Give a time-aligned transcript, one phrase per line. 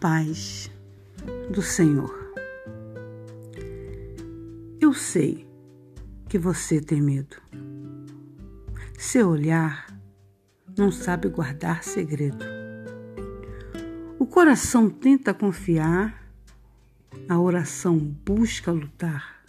[0.00, 0.70] paz
[1.50, 2.14] do Senhor.
[4.80, 5.46] Eu sei
[6.28, 7.36] que você tem medo.
[8.96, 9.86] Seu olhar
[10.76, 12.44] não sabe guardar segredo.
[14.18, 16.30] O coração tenta confiar,
[17.28, 19.44] a oração busca lutar,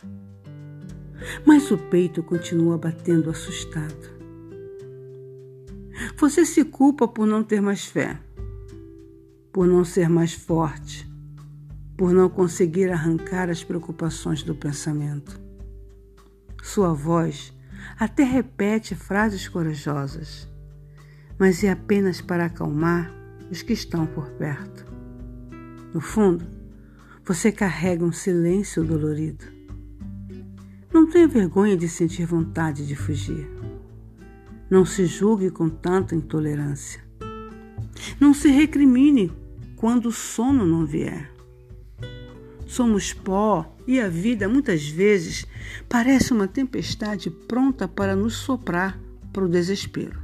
[1.45, 4.18] mas o peito continua batendo assustado.
[6.18, 8.20] Você se culpa por não ter mais fé
[9.51, 11.09] por não ser mais forte,
[11.97, 15.39] por não conseguir arrancar as preocupações do pensamento.
[16.61, 17.53] Sua voz
[17.97, 20.47] até repete frases corajosas,
[21.37, 23.11] mas é apenas para acalmar
[23.49, 24.85] os que estão por perto.
[25.93, 26.45] No fundo,
[27.25, 29.45] você carrega um silêncio dolorido.
[30.93, 33.50] Não tenha vergonha de sentir vontade de fugir.
[34.69, 37.09] Não se julgue com tanta intolerância.
[38.30, 39.31] Não se recrimine
[39.75, 41.31] quando o sono não vier.
[42.67, 45.47] Somos pó e a vida muitas vezes
[45.89, 49.02] parece uma tempestade pronta para nos soprar
[49.33, 50.22] para o desespero.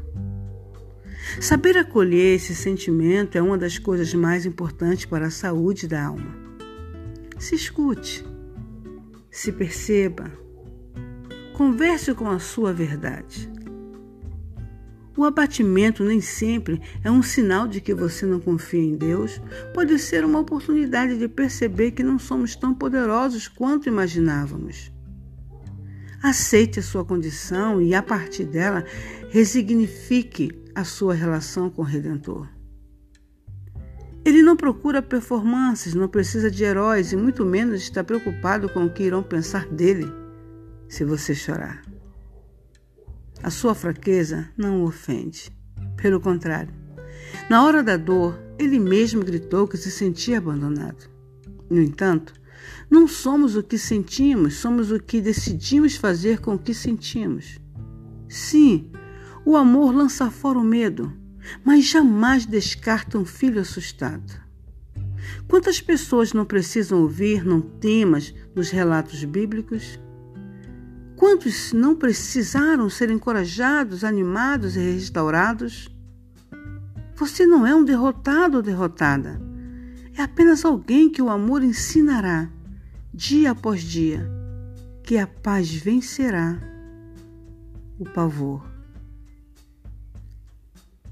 [1.41, 6.37] Saber acolher esse sentimento é uma das coisas mais importantes para a saúde da alma.
[7.39, 8.23] Se escute,
[9.31, 10.31] se perceba,
[11.53, 13.54] converse com a sua verdade.
[15.17, 19.39] O abatimento nem sempre é um sinal de que você não confia em Deus,
[19.73, 24.91] pode ser uma oportunidade de perceber que não somos tão poderosos quanto imaginávamos.
[26.21, 28.83] Aceite a sua condição e, a partir dela,
[29.29, 32.49] resignifique a sua relação com o Redentor.
[34.25, 38.89] Ele não procura performances, não precisa de heróis e muito menos está preocupado com o
[38.89, 40.11] que irão pensar dele
[40.89, 41.94] se você chorar.
[43.45, 45.55] A sua fraqueza não o ofende.
[45.97, 46.73] Pelo contrário,
[47.47, 51.07] na hora da dor, ele mesmo gritou que se sentia abandonado.
[51.69, 52.33] No entanto,
[52.89, 57.59] não somos o que sentimos, somos o que decidimos fazer com o que sentimos.
[58.27, 58.89] Sim,
[59.45, 61.13] o amor lança fora o medo,
[61.63, 64.41] mas jamais descarta um filho assustado.
[65.47, 69.99] Quantas pessoas não precisam ouvir, não temas, nos relatos bíblicos?
[71.35, 75.93] Quantos não precisaram ser encorajados, animados e restaurados?
[77.13, 79.37] Você não é um derrotado ou derrotada.
[80.17, 82.49] É apenas alguém que o amor ensinará,
[83.13, 84.25] dia após dia,
[85.03, 86.57] que a paz vencerá
[87.99, 88.65] o pavor.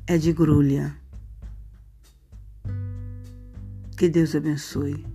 [0.07, 0.95] É de grulha.
[3.97, 5.05] Que Deus abençoe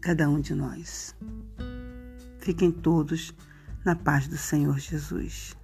[0.00, 1.12] cada um de nós.
[2.38, 3.34] Fiquem todos
[3.84, 5.56] na paz do Senhor Jesus.